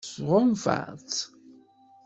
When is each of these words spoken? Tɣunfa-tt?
Tɣunfa-tt? 0.13 1.19